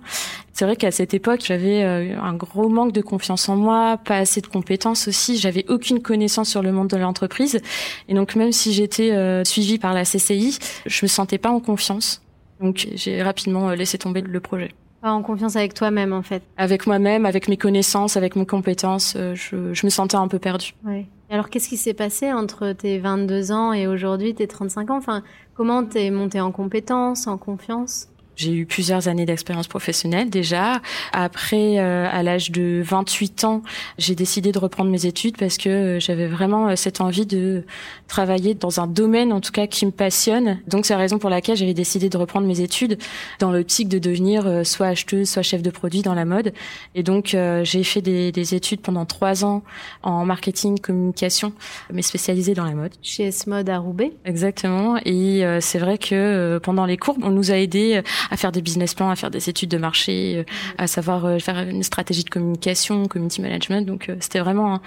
C'est 0.54 0.66
vrai 0.66 0.76
qu'à 0.76 0.92
cette 0.92 1.16
époque, 1.16 1.42
j'avais 1.44 1.82
un 1.84 2.34
gros 2.36 2.70
manque 2.70 2.92
de 2.92 3.02
confiance 3.02 3.50
en 3.50 3.56
moi, 3.56 3.98
pas 3.98 4.18
assez 4.18 4.42
de 4.42 4.48
compétences 4.48 5.08
aussi, 5.08 5.38
j'avais 5.38 5.66
aucune 5.70 6.00
connaissance 6.00 6.50
sur 6.50 6.62
le 6.62 6.72
monde 6.72 6.90
de 6.90 6.98
l'entreprise. 6.98 7.60
Et 8.08 8.14
donc 8.14 8.36
même 8.36 8.52
si 8.52 8.74
j'étais 8.74 9.44
suivie 9.44 9.80
par 9.80 9.94
la 9.94 10.04
CCI, 10.04 10.60
je 10.86 11.06
me 11.06 11.08
sentais 11.08 11.40
pas 11.40 11.50
en 11.50 11.60
confiance. 11.60 12.22
Donc 12.62 12.88
j'ai 12.94 13.24
rapidement 13.24 13.72
laissé 13.72 13.98
tomber 13.98 14.22
le 14.22 14.40
projet. 14.40 14.70
Pas 15.04 15.12
en 15.12 15.22
confiance 15.22 15.58
avec 15.58 15.74
toi-même, 15.74 16.14
en 16.14 16.22
fait. 16.22 16.44
Avec 16.56 16.88
moi-même, 16.88 17.26
avec 17.26 17.50
mes 17.50 17.58
connaissances, 17.58 18.16
avec 18.16 18.38
mes 18.38 18.46
compétences, 18.46 19.16
euh, 19.18 19.36
je, 19.36 19.74
je 19.74 19.86
me 19.86 19.90
sentais 19.90 20.16
un 20.16 20.30
peu 20.30 20.40
perdue. 20.40 20.74
Oui. 20.86 21.08
Alors, 21.30 21.50
qu'est-ce 21.50 21.68
qui 21.68 21.76
s'est 21.76 21.94
passé 21.94 22.32
entre 22.32 22.72
tes 22.72 23.00
22 23.00 23.52
ans 23.52 23.74
et 23.74 23.86
aujourd'hui 23.86 24.34
tes 24.34 24.48
35 24.48 24.92
ans? 24.92 24.98
Enfin, 24.98 25.22
comment 25.56 25.84
t'es 25.84 26.10
monté 26.10 26.40
en 26.40 26.54
compétences, 26.54 27.28
en 27.28 27.38
confiance? 27.38 28.13
J'ai 28.36 28.54
eu 28.54 28.66
plusieurs 28.66 29.08
années 29.08 29.26
d'expérience 29.26 29.68
professionnelle 29.68 30.30
déjà. 30.30 30.82
Après, 31.12 31.80
euh, 31.80 32.08
à 32.12 32.24
l'âge 32.24 32.52
de 32.52 32.82
28 32.84 33.44
ans, 33.44 33.62
j'ai 33.98 34.16
décidé 34.16 34.52
de 34.52 34.60
reprendre 34.60 34.90
mes 34.90 35.06
études 35.06 35.38
parce 35.38 35.58
que 35.58 35.70
euh, 35.70 36.00
j'avais 36.00 36.28
vraiment 36.28 36.70
euh, 36.70 36.76
cette 36.76 37.02
envie 37.02 37.26
de 37.26 37.64
travailler 38.08 38.56
dans 38.56 38.80
un 38.80 38.88
domaine, 38.88 39.32
en 39.32 39.42
tout 39.42 39.52
cas, 39.52 39.68
qui 39.68 39.86
me 39.86 39.92
passionne. 39.92 40.60
Donc, 40.68 40.86
c'est 40.86 40.94
la 40.94 41.00
raison 41.00 41.20
pour 41.20 41.30
laquelle 41.30 41.56
j'avais 41.56 41.74
décidé 41.74 42.10
de 42.10 42.18
reprendre 42.18 42.48
mes 42.48 42.62
études 42.62 42.98
dans 43.40 43.52
l'optique 43.52 43.88
de 43.88 44.00
devenir 44.00 44.66
soit 44.66 44.88
acheteuse, 44.88 45.30
soit 45.30 45.42
chef 45.42 45.62
de 45.62 45.70
produit 45.70 46.02
dans 46.02 46.14
la 46.14 46.26
mode. 46.26 46.54
Et 46.96 47.04
donc, 47.04 47.36
j'ai 47.64 47.84
fait 47.84 48.02
des, 48.02 48.32
des, 48.32 48.56
études 48.56 48.82
pendant 48.82 49.06
trois 49.06 49.44
ans 49.46 49.64
en 50.04 50.26
marketing, 50.26 50.80
communication, 50.80 51.54
mais 51.92 52.02
spécialisée 52.02 52.54
dans 52.54 52.66
la 52.66 52.74
mode. 52.74 52.92
Chez 53.02 53.24
S-Mode 53.26 53.70
à 53.70 53.80
Roubaix. 53.80 54.12
Exactement. 54.26 54.98
Et 55.06 55.44
c'est 55.60 55.80
vrai 55.80 55.98
que 55.98 56.60
pendant 56.62 56.86
les 56.86 56.98
cours, 56.98 57.18
on 57.24 57.32
nous 57.32 57.52
a 57.52 57.56
aidés 57.56 58.02
à 58.32 58.38
faire 58.38 58.52
des 58.52 58.62
business 58.62 58.94
plans, 58.94 59.10
à 59.10 59.16
faire 59.16 59.32
des 59.32 59.50
études 59.50 59.70
de 59.70 59.78
marché, 59.78 60.38
euh, 60.38 60.44
à 60.78 60.88
savoir 60.88 61.26
euh, 61.26 61.40
faire 61.40 61.58
une 61.60 61.84
stratégie 61.84 62.24
de 62.24 62.30
communication, 62.30 63.08
community 63.08 63.42
management. 63.42 63.86
Donc 63.86 64.10
euh, 64.10 64.16
c'était 64.20 64.40
vraiment 64.40 64.80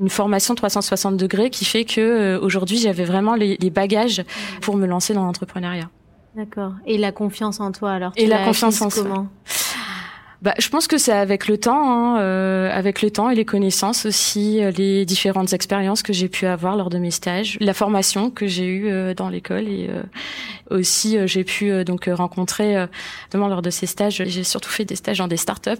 une 0.00 0.10
formation 0.10 0.54
360 0.54 1.16
degrés 1.16 1.50
qui 1.50 1.64
fait 1.64 1.84
que 1.84 2.38
aujourd'hui 2.38 2.78
j'avais 2.78 3.04
vraiment 3.04 3.34
les, 3.34 3.56
les 3.60 3.70
bagages 3.70 4.22
pour 4.60 4.76
me 4.76 4.86
lancer 4.86 5.14
dans 5.14 5.24
l'entrepreneuriat. 5.24 5.90
D'accord. 6.36 6.72
Et 6.86 6.98
la 6.98 7.10
confiance 7.10 7.58
en 7.58 7.72
toi 7.72 7.92
alors 7.92 8.12
Et 8.16 8.26
la 8.26 8.44
confiance 8.44 8.80
en 8.80 8.90
soi 8.90 9.26
bah, 10.40 10.54
je 10.60 10.68
pense 10.68 10.86
que 10.86 10.98
c'est 10.98 11.12
avec 11.12 11.48
le 11.48 11.58
temps, 11.58 11.90
hein, 11.90 12.20
euh, 12.20 12.70
avec 12.72 13.02
le 13.02 13.10
temps 13.10 13.28
et 13.28 13.34
les 13.34 13.44
connaissances 13.44 14.06
aussi, 14.06 14.62
euh, 14.62 14.70
les 14.70 15.04
différentes 15.04 15.52
expériences 15.52 16.04
que 16.04 16.12
j'ai 16.12 16.28
pu 16.28 16.46
avoir 16.46 16.76
lors 16.76 16.90
de 16.90 16.98
mes 16.98 17.10
stages, 17.10 17.56
la 17.60 17.74
formation 17.74 18.30
que 18.30 18.46
j'ai 18.46 18.66
eue 18.66 18.88
euh, 18.88 19.14
dans 19.14 19.30
l'école 19.30 19.66
et 19.66 19.88
euh, 19.90 20.02
aussi 20.70 21.16
j'ai 21.26 21.42
pu 21.42 21.84
donc 21.84 22.08
rencontrer, 22.12 22.76
notamment 23.26 23.48
lors 23.48 23.62
de 23.62 23.70
ces 23.70 23.86
stages, 23.86 24.22
j'ai 24.26 24.44
surtout 24.44 24.70
fait 24.70 24.84
des 24.84 24.96
stages 24.96 25.18
dans 25.18 25.26
des 25.26 25.38
startups 25.38 25.70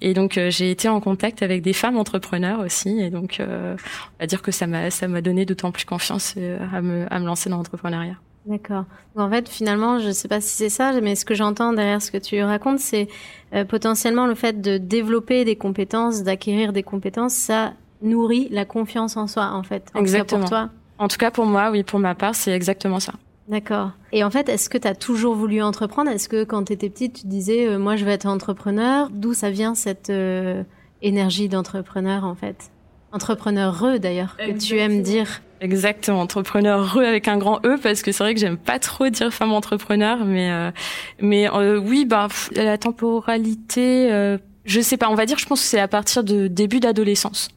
et 0.00 0.14
donc 0.14 0.40
j'ai 0.48 0.70
été 0.70 0.88
en 0.88 1.00
contact 1.00 1.42
avec 1.42 1.60
des 1.60 1.74
femmes 1.74 1.98
entrepreneurs 1.98 2.60
aussi 2.60 2.98
et 2.98 3.10
donc 3.10 3.40
on 3.40 3.76
va 4.18 4.26
dire 4.26 4.40
que 4.40 4.50
ça 4.50 4.66
m'a 4.66 4.90
ça 4.90 5.06
m'a 5.06 5.20
donné 5.20 5.44
d'autant 5.44 5.70
plus 5.70 5.84
confiance 5.84 6.34
à 6.72 6.80
me 6.80 7.06
à 7.12 7.18
me 7.20 7.26
lancer 7.26 7.50
dans 7.50 7.58
l'entrepreneuriat. 7.58 8.16
D'accord. 8.46 8.84
En 9.16 9.30
fait, 9.30 9.48
finalement, 9.48 9.98
je 9.98 10.08
ne 10.08 10.12
sais 10.12 10.28
pas 10.28 10.40
si 10.40 10.48
c'est 10.48 10.68
ça, 10.68 10.92
mais 11.00 11.14
ce 11.14 11.24
que 11.24 11.34
j'entends 11.34 11.72
derrière 11.72 12.02
ce 12.02 12.10
que 12.10 12.18
tu 12.18 12.42
racontes, 12.42 12.80
c'est 12.80 13.08
euh, 13.54 13.64
potentiellement 13.64 14.26
le 14.26 14.34
fait 14.34 14.60
de 14.60 14.78
développer 14.78 15.44
des 15.44 15.56
compétences, 15.56 16.22
d'acquérir 16.22 16.72
des 16.72 16.82
compétences, 16.82 17.34
ça 17.34 17.74
nourrit 18.02 18.48
la 18.50 18.64
confiance 18.64 19.16
en 19.16 19.28
soi, 19.28 19.50
en 19.52 19.62
fait. 19.62 19.90
En 19.94 20.00
exactement. 20.00 20.40
pour 20.40 20.48
toi. 20.48 20.70
En 20.98 21.08
tout 21.08 21.18
cas, 21.18 21.30
pour 21.30 21.46
moi, 21.46 21.70
oui, 21.70 21.84
pour 21.84 22.00
ma 22.00 22.14
part, 22.14 22.34
c'est 22.34 22.52
exactement 22.52 22.98
ça. 22.98 23.12
D'accord. 23.48 23.90
Et 24.12 24.24
en 24.24 24.30
fait, 24.30 24.48
est-ce 24.48 24.68
que 24.68 24.78
tu 24.78 24.88
as 24.88 24.94
toujours 24.94 25.34
voulu 25.34 25.62
entreprendre? 25.62 26.10
Est-ce 26.10 26.28
que 26.28 26.44
quand 26.44 26.64
tu 26.64 26.72
étais 26.72 26.90
petite, 26.90 27.20
tu 27.20 27.26
disais, 27.26 27.66
euh, 27.66 27.78
moi, 27.78 27.96
je 27.96 28.04
vais 28.04 28.12
être 28.12 28.26
entrepreneur? 28.26 29.08
D'où 29.10 29.34
ça 29.34 29.50
vient 29.50 29.74
cette 29.74 30.10
euh, 30.10 30.62
énergie 31.00 31.48
d'entrepreneur, 31.48 32.24
en 32.24 32.34
fait? 32.34 32.70
Entrepreneur 33.12 33.98
d'ailleurs, 34.00 34.36
que 34.36 34.58
tu 34.58 34.78
aimes 34.78 35.02
dire? 35.02 35.42
Exactement, 35.62 36.20
entrepreneur 36.20 36.98
avec 36.98 37.28
un 37.28 37.38
grand 37.38 37.64
E 37.64 37.78
parce 37.80 38.02
que 38.02 38.10
c'est 38.10 38.24
vrai 38.24 38.34
que 38.34 38.40
j'aime 38.40 38.56
pas 38.56 38.80
trop 38.80 39.08
dire 39.10 39.32
femme 39.32 39.52
entrepreneur, 39.52 40.24
mais 40.24 40.50
euh, 40.50 40.72
mais 41.20 41.48
euh, 41.48 41.78
oui, 41.78 42.04
bah 42.04 42.26
la 42.56 42.78
temporalité, 42.78 44.10
euh, 44.10 44.38
je 44.64 44.80
sais 44.80 44.96
pas, 44.96 45.08
on 45.08 45.14
va 45.14 45.24
dire, 45.24 45.38
je 45.38 45.46
pense 45.46 45.60
que 45.60 45.66
c'est 45.66 45.78
à 45.78 45.86
partir 45.86 46.24
de 46.24 46.48
début 46.48 46.80
d'adolescence 46.80 47.48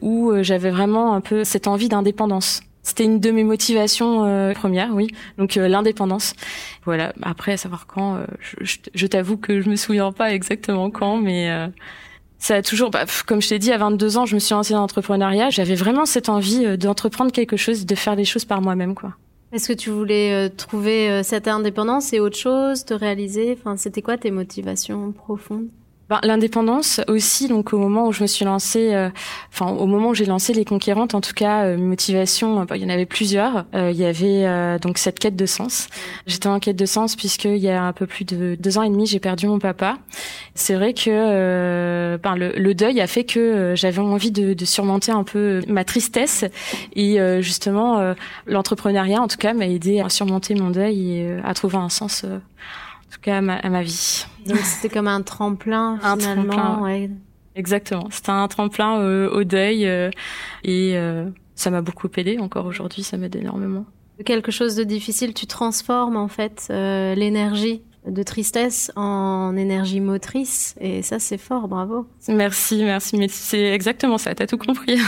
où 0.00 0.32
j'avais 0.40 0.70
vraiment 0.70 1.12
un 1.12 1.20
peu 1.20 1.44
cette 1.44 1.68
envie 1.68 1.90
d'indépendance. 1.90 2.62
C'était 2.82 3.04
une 3.04 3.20
de 3.20 3.30
mes 3.30 3.44
motivations 3.44 4.52
premières, 4.54 4.92
oui. 4.92 5.08
Donc 5.38 5.54
l'indépendance. 5.54 6.34
Voilà. 6.84 7.12
Après, 7.22 7.52
à 7.52 7.56
savoir 7.56 7.86
quand, 7.86 8.24
je, 8.40 8.64
je, 8.64 8.78
je 8.92 9.06
t'avoue 9.06 9.36
que 9.36 9.60
je 9.60 9.70
me 9.70 9.76
souviens 9.76 10.10
pas 10.10 10.32
exactement 10.32 10.90
quand, 10.90 11.18
mais 11.18 11.48
ça 12.42 12.56
a 12.56 12.62
toujours, 12.62 12.90
bah, 12.90 13.04
comme 13.26 13.40
je 13.40 13.48
t'ai 13.48 13.60
dit, 13.60 13.70
à 13.70 13.78
22 13.78 14.18
ans, 14.18 14.26
je 14.26 14.34
me 14.34 14.40
suis 14.40 14.52
lancée 14.52 14.74
dans 14.74 14.80
l'entrepreneuriat. 14.80 15.50
J'avais 15.50 15.76
vraiment 15.76 16.06
cette 16.06 16.28
envie 16.28 16.66
euh, 16.66 16.76
d'entreprendre 16.76 17.30
quelque 17.30 17.56
chose, 17.56 17.86
de 17.86 17.94
faire 17.94 18.16
des 18.16 18.24
choses 18.24 18.44
par 18.44 18.60
moi-même, 18.60 18.96
quoi. 18.96 19.14
Est-ce 19.52 19.68
que 19.68 19.72
tu 19.72 19.90
voulais 19.90 20.32
euh, 20.32 20.48
trouver 20.48 21.08
euh, 21.08 21.22
cette 21.22 21.46
indépendance 21.46 22.12
et 22.12 22.18
autre 22.18 22.36
chose, 22.36 22.84
te 22.84 22.94
réaliser? 22.94 23.56
Enfin, 23.56 23.76
c'était 23.76 24.02
quoi 24.02 24.16
tes 24.16 24.32
motivations 24.32 25.12
profondes? 25.12 25.68
L'indépendance 26.22 27.00
aussi, 27.08 27.48
donc 27.48 27.72
au 27.72 27.78
moment 27.78 28.06
où 28.06 28.12
je 28.12 28.22
me 28.22 28.26
suis 28.26 28.44
lancée, 28.44 28.92
euh, 28.92 29.08
enfin 29.50 29.70
au 29.70 29.86
moment 29.86 30.10
où 30.10 30.14
j'ai 30.14 30.26
lancé 30.26 30.52
les 30.52 30.64
conquérantes, 30.64 31.14
en 31.14 31.22
tout 31.22 31.32
cas, 31.32 31.64
euh, 31.64 31.78
motivation, 31.78 32.64
ben, 32.64 32.76
il 32.76 32.82
y 32.82 32.84
en 32.84 32.90
avait 32.90 33.06
plusieurs. 33.06 33.64
Euh, 33.74 33.90
il 33.90 33.96
y 33.96 34.04
avait 34.04 34.78
donc 34.78 34.98
cette 34.98 35.18
quête 35.18 35.36
de 35.36 35.46
sens. 35.46 35.88
J'étais 36.26 36.48
en 36.48 36.60
quête 36.60 36.76
de 36.76 36.84
sens 36.84 37.16
puisque 37.16 37.44
il 37.44 37.56
y 37.56 37.70
a 37.70 37.82
un 37.82 37.92
peu 37.92 38.06
plus 38.06 38.24
de 38.24 38.56
deux 38.60 38.78
ans 38.78 38.82
et 38.82 38.90
demi, 38.90 39.06
j'ai 39.06 39.20
perdu 39.20 39.46
mon 39.46 39.58
papa. 39.58 39.96
C'est 40.54 40.74
vrai 40.74 40.92
que 40.92 42.18
ben, 42.18 42.36
le, 42.36 42.52
le, 42.56 42.74
deuil 42.74 43.00
a 43.00 43.06
fait 43.06 43.24
que 43.24 43.72
j'avais 43.74 44.00
envie 44.00 44.32
de, 44.32 44.52
de, 44.52 44.64
surmonter 44.64 45.12
un 45.12 45.24
peu 45.24 45.62
ma 45.66 45.84
tristesse 45.84 46.44
et 46.94 47.18
justement 47.40 48.14
l'entrepreneuriat, 48.46 49.20
en 49.20 49.28
tout 49.28 49.38
cas, 49.38 49.54
m'a 49.54 49.66
aidé 49.66 50.00
à 50.00 50.08
surmonter 50.08 50.54
mon 50.54 50.70
deuil 50.70 51.18
et 51.18 51.36
à 51.44 51.54
trouver 51.54 51.78
un 51.78 51.88
sens 51.88 52.26
tout 53.12 53.20
cas 53.20 53.38
à 53.38 53.40
ma, 53.40 53.82
vie. 53.82 54.26
Donc 54.46 54.58
c'était 54.58 54.88
comme 54.88 55.08
un 55.08 55.22
tremplin 55.22 55.98
un 56.02 56.16
Tremplin, 56.16 56.80
ouais. 56.80 57.10
Exactement. 57.54 58.08
C'était 58.10 58.30
un 58.30 58.48
tremplin 58.48 59.28
au 59.28 59.44
deuil 59.44 59.84
et 60.64 60.96
ça 61.54 61.70
m'a 61.70 61.82
beaucoup 61.82 62.08
aidé. 62.16 62.38
Encore 62.38 62.64
aujourd'hui, 62.66 63.02
ça 63.02 63.18
m'aide 63.18 63.36
énormément. 63.36 63.84
Quelque 64.24 64.50
chose 64.50 64.74
de 64.74 64.84
difficile, 64.84 65.34
tu 65.34 65.46
transformes 65.46 66.16
en 66.16 66.28
fait 66.28 66.68
l'énergie 66.70 67.82
de 68.06 68.22
tristesse 68.22 68.90
en 68.96 69.56
énergie 69.56 70.00
motrice 70.00 70.74
et 70.80 71.02
ça 71.02 71.18
c'est 71.18 71.38
fort, 71.38 71.68
bravo. 71.68 72.06
Merci, 72.28 72.82
merci, 72.84 73.16
mais 73.16 73.28
c'est 73.28 73.72
exactement 73.72 74.18
ça, 74.18 74.34
t'as 74.34 74.46
tout 74.46 74.58
compris. 74.58 74.98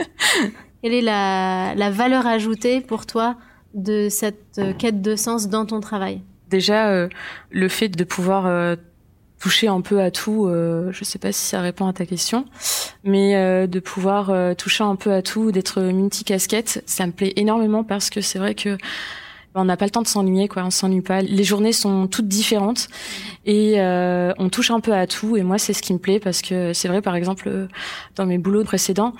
Quelle 0.82 0.92
est 0.92 1.02
la, 1.02 1.74
la, 1.74 1.90
valeur 1.90 2.26
ajoutée 2.26 2.80
pour 2.80 3.06
toi 3.06 3.36
de 3.74 4.08
cette 4.10 4.58
euh, 4.58 4.72
quête 4.74 5.00
de 5.00 5.16
sens 5.16 5.48
dans 5.48 5.64
ton 5.64 5.80
travail? 5.80 6.22
Déjà, 6.48 6.88
euh, 6.90 7.08
le 7.50 7.68
fait 7.68 7.88
de 7.88 8.04
pouvoir 8.04 8.46
euh, 8.46 8.76
toucher 9.40 9.68
un 9.68 9.80
peu 9.80 10.00
à 10.00 10.10
tout, 10.10 10.46
euh, 10.46 10.90
je 10.92 11.04
sais 11.04 11.18
pas 11.18 11.32
si 11.32 11.44
ça 11.44 11.60
répond 11.60 11.86
à 11.86 11.92
ta 11.92 12.06
question, 12.06 12.46
mais 13.04 13.66
de 13.66 13.80
pouvoir 13.80 14.56
toucher 14.56 14.84
un 14.84 14.96
peu 14.96 15.12
à 15.12 15.22
tout, 15.22 15.52
d'être 15.52 15.80
multi-casquette, 15.80 16.82
ça 16.86 17.06
me 17.06 17.12
plaît 17.12 17.32
énormément 17.36 17.84
parce 17.84 18.10
que 18.10 18.20
c'est 18.20 18.38
vrai 18.38 18.54
que 18.54 18.76
on 19.56 19.64
n'a 19.64 19.76
pas 19.76 19.86
le 19.86 19.90
temps 19.90 20.02
de 20.02 20.06
s'ennuyer 20.06 20.48
quoi 20.48 20.64
on 20.64 20.70
s'ennuie 20.70 21.00
pas. 21.00 21.22
Les 21.22 21.44
journées 21.44 21.72
sont 21.72 22.06
toutes 22.06 22.28
différentes 22.28 22.88
et 23.46 23.80
euh, 23.80 24.32
on 24.38 24.48
touche 24.48 24.70
un 24.70 24.80
peu 24.80 24.92
à 24.92 25.06
tout 25.06 25.36
et 25.36 25.42
moi 25.42 25.58
c'est 25.58 25.72
ce 25.72 25.82
qui 25.82 25.92
me 25.92 25.98
plaît 25.98 26.20
parce 26.20 26.42
que 26.42 26.72
c'est 26.72 26.88
vrai 26.88 27.00
par 27.00 27.16
exemple 27.16 27.68
dans 28.16 28.26
mes 28.26 28.38
boulots 28.38 28.64
précédents 28.64 29.14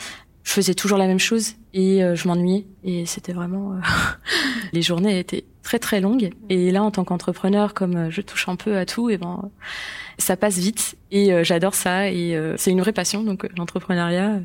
je 0.47 0.53
faisais 0.53 0.75
toujours 0.75 0.97
la 0.97 1.09
même 1.09 1.19
chose 1.19 1.55
et 1.75 2.05
euh, 2.05 2.15
je 2.15 2.29
m'ennuyais. 2.29 2.67
Et 2.85 3.05
c'était 3.05 3.33
vraiment 3.33 3.73
euh, 3.73 3.81
les 4.73 4.81
journées 4.81 5.19
étaient 5.19 5.45
très 5.65 5.81
très 5.81 6.01
longues. 6.01 6.31
Et 6.49 6.71
là 6.71 6.85
en 6.85 6.93
tant 6.93 7.03
qu'entrepreneur 7.03 7.75
comme 7.75 8.11
je 8.11 8.21
touche 8.21 8.49
un 8.49 8.55
peu 8.55 8.77
à 8.79 8.87
tout 8.87 9.11
et 9.11 9.19
ben 9.19 9.51
ça 10.19 10.37
passe 10.37 10.57
vite. 10.59 10.97
Et 11.11 11.45
j'adore 11.45 11.75
ça. 11.75 12.11
Et 12.11 12.41
c'est 12.57 12.71
une 12.71 12.81
vraie 12.81 12.93
passion 12.93 13.25
donc 13.25 13.49
l'entrepreneuriat. 13.59 14.39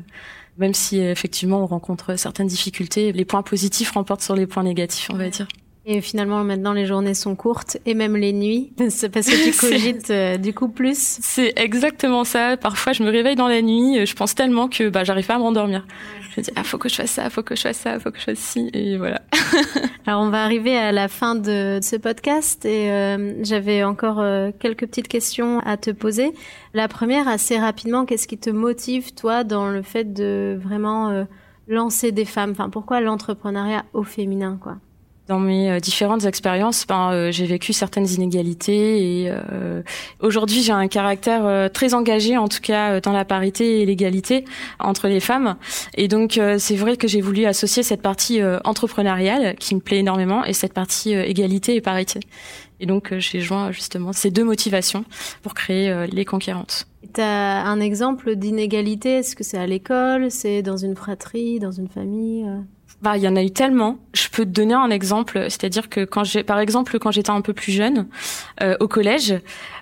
Même 0.58 0.74
si 0.74 0.98
effectivement 0.98 1.62
on 1.62 1.66
rencontre 1.66 2.16
certaines 2.16 2.48
difficultés 2.48 3.12
les 3.12 3.24
points 3.24 3.42
positifs 3.42 3.92
remportent 3.92 4.22
sur 4.22 4.34
les 4.34 4.46
points 4.46 4.64
négatifs 4.64 5.08
on 5.10 5.16
va 5.16 5.30
dire 5.30 5.46
et 5.84 6.00
finalement, 6.00 6.44
maintenant, 6.44 6.72
les 6.72 6.86
journées 6.86 7.14
sont 7.14 7.34
courtes 7.34 7.76
et 7.86 7.94
même 7.94 8.16
les 8.16 8.32
nuits. 8.32 8.72
C'est 8.88 9.08
parce 9.08 9.26
que 9.26 9.50
tu 9.50 9.56
cogites 9.58 10.10
euh, 10.10 10.36
du 10.36 10.54
coup 10.54 10.68
plus. 10.68 11.18
C'est 11.20 11.52
exactement 11.56 12.22
ça. 12.22 12.56
Parfois, 12.56 12.92
je 12.92 13.02
me 13.02 13.10
réveille 13.10 13.34
dans 13.34 13.48
la 13.48 13.62
nuit, 13.62 13.98
euh, 13.98 14.06
je 14.06 14.14
pense 14.14 14.34
tellement 14.34 14.68
que 14.68 14.88
bah, 14.88 15.02
j'arrive 15.02 15.26
pas 15.26 15.34
à 15.34 15.38
m'endormir. 15.38 15.84
Je 16.20 16.40
me 16.40 16.44
dis, 16.44 16.50
ah, 16.54 16.62
faut 16.62 16.78
que 16.78 16.88
je 16.88 16.94
fasse 16.94 17.10
ça, 17.10 17.28
faut 17.30 17.42
que 17.42 17.56
je 17.56 17.62
fasse 17.62 17.78
ça, 17.78 17.98
faut 17.98 18.12
que 18.12 18.18
je 18.18 18.24
fasse 18.24 18.38
ci, 18.38 18.70
et 18.72 18.96
voilà. 18.96 19.22
Alors, 20.06 20.22
on 20.22 20.30
va 20.30 20.44
arriver 20.44 20.76
à 20.78 20.92
la 20.92 21.08
fin 21.08 21.34
de 21.34 21.80
ce 21.82 21.96
podcast 21.96 22.64
et 22.64 22.90
euh, 22.90 23.42
j'avais 23.42 23.82
encore 23.82 24.24
quelques 24.60 24.86
petites 24.86 25.08
questions 25.08 25.58
à 25.60 25.76
te 25.76 25.90
poser. 25.90 26.32
La 26.74 26.86
première, 26.86 27.26
assez 27.26 27.58
rapidement, 27.58 28.06
qu'est-ce 28.06 28.28
qui 28.28 28.38
te 28.38 28.50
motive, 28.50 29.14
toi, 29.14 29.42
dans 29.42 29.68
le 29.68 29.82
fait 29.82 30.12
de 30.12 30.58
vraiment 30.62 31.26
lancer 31.66 32.12
des 32.12 32.24
femmes? 32.24 32.52
Enfin, 32.52 32.70
pourquoi 32.70 33.00
l'entrepreneuriat 33.00 33.84
au 33.92 34.04
féminin, 34.04 34.58
quoi? 34.60 34.76
Dans 35.32 35.38
mes 35.38 35.70
euh, 35.70 35.80
différentes 35.80 36.26
expériences, 36.26 36.86
ben, 36.86 37.10
euh, 37.10 37.32
j'ai 37.32 37.46
vécu 37.46 37.72
certaines 37.72 38.06
inégalités 38.06 39.22
et 39.22 39.30
euh, 39.30 39.82
aujourd'hui 40.20 40.62
j'ai 40.62 40.72
un 40.72 40.88
caractère 40.88 41.70
très 41.72 41.94
engagé, 41.94 42.36
en 42.36 42.48
tout 42.48 42.60
cas 42.60 43.00
dans 43.00 43.12
la 43.12 43.24
parité 43.24 43.80
et 43.80 43.86
l'égalité 43.86 44.44
entre 44.78 45.08
les 45.08 45.20
femmes. 45.20 45.56
Et 45.94 46.06
donc 46.06 46.38
c'est 46.58 46.76
vrai 46.76 46.96
que 46.96 47.08
j'ai 47.08 47.22
voulu 47.22 47.46
associer 47.46 47.82
cette 47.82 48.02
partie 48.02 48.40
entrepreneuriale 48.64 49.56
qui 49.56 49.74
me 49.74 49.80
plaît 49.80 49.98
énormément 49.98 50.44
et 50.44 50.52
cette 50.52 50.74
partie 50.74 51.12
égalité 51.12 51.76
et 51.76 51.80
parité. 51.80 52.20
Et 52.80 52.86
donc 52.86 53.14
j'ai 53.16 53.40
joint 53.40 53.72
justement 53.72 54.12
ces 54.12 54.30
deux 54.30 54.44
motivations 54.44 55.04
pour 55.42 55.54
créer 55.54 56.06
les 56.10 56.24
conquérantes. 56.24 56.86
Tu 57.14 57.20
as 57.20 57.64
un 57.64 57.80
exemple 57.80 58.36
d'inégalité? 58.36 59.18
Est-ce 59.18 59.36
que 59.36 59.44
c'est 59.44 59.58
à 59.58 59.66
l'école? 59.66 60.30
C'est 60.30 60.62
dans 60.62 60.76
une 60.76 60.96
fratrie? 60.96 61.58
Dans 61.58 61.72
une 61.72 61.88
famille? 61.88 62.46
Bah, 63.02 63.16
il 63.16 63.22
y 63.22 63.28
en 63.28 63.36
a 63.36 63.42
eu 63.42 63.50
tellement. 63.50 63.98
Je 64.14 64.28
peux 64.28 64.44
te 64.44 64.50
donner 64.50 64.74
un 64.74 64.90
exemple, 64.90 65.38
c'est-à-dire 65.50 65.88
que 65.88 66.04
quand 66.04 66.24
j'ai, 66.24 66.44
par 66.44 66.60
exemple, 66.60 66.98
quand 66.98 67.10
j'étais 67.10 67.30
un 67.30 67.40
peu 67.40 67.52
plus 67.52 67.72
jeune, 67.72 68.06
euh, 68.62 68.76
au 68.80 68.88
collège, 68.88 69.34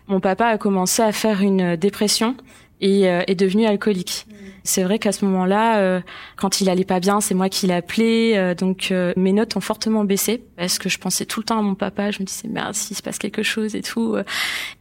mon 0.09 0.21
papa 0.21 0.47
a 0.47 0.59
commencé 0.59 1.03
à 1.03 1.13
faire 1.13 1.43
une 1.43 1.77
dépression 1.77 2.35
et 2.81 3.09
euh, 3.09 3.23
est 3.27 3.35
devenu 3.35 3.67
alcoolique. 3.67 4.27
Mmh. 4.29 4.35
C'est 4.65 4.83
vrai 4.83 4.99
qu'à 4.99 5.13
ce 5.13 5.25
moment-là, 5.25 5.79
euh, 5.79 6.01
quand 6.37 6.61
il 6.61 6.69
allait 6.69 6.85
pas 6.85 7.01
bien, 7.01 7.21
c'est 7.21 7.35
moi 7.35 7.49
qui 7.49 7.67
l'appelais. 7.67 8.37
Euh, 8.37 8.55
donc 8.55 8.89
euh, 8.91 9.13
mes 9.17 9.33
notes 9.33 9.57
ont 9.57 9.61
fortement 9.61 10.05
baissé 10.05 10.43
parce 10.57 10.79
que 10.79 10.89
je 10.89 10.99
pensais 10.99 11.25
tout 11.25 11.41
le 11.41 11.45
temps 11.45 11.59
à 11.59 11.63
mon 11.63 11.75
papa. 11.75 12.11
Je 12.11 12.21
me 12.21 12.25
disais 12.25 12.49
merde, 12.49 12.75
s'il 12.75 12.97
se 12.97 13.03
passe 13.03 13.19
quelque 13.19 13.43
chose 13.43 13.75
et 13.75 13.83
tout. 13.83 14.17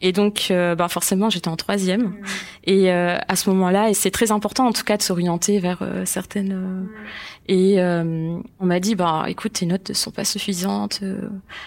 Et 0.01 0.11
donc, 0.11 0.47
bah 0.49 0.87
forcément, 0.89 1.29
j'étais 1.29 1.47
en 1.47 1.55
troisième. 1.55 2.01
Mmh. 2.03 2.15
Et 2.65 2.91
à 2.91 3.35
ce 3.35 3.49
moment-là, 3.49 3.89
et 3.89 3.93
c'est 3.93 4.11
très 4.11 4.31
important 4.31 4.67
en 4.67 4.73
tout 4.73 4.83
cas 4.83 4.97
de 4.97 5.01
s'orienter 5.01 5.59
vers 5.59 5.81
certaines. 6.05 6.55
Mmh. 6.55 6.89
Et 7.47 7.81
on 7.81 8.65
m'a 8.65 8.79
dit 8.79 8.95
bah 8.95 9.25
écoute, 9.27 9.53
tes 9.53 9.65
notes 9.65 9.89
ne 9.89 9.93
sont 9.93 10.11
pas 10.11 10.25
suffisantes. 10.25 11.01